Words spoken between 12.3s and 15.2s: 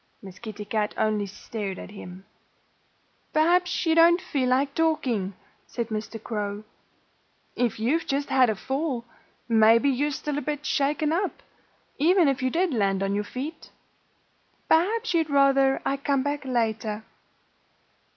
you did land on your feet. Perhaps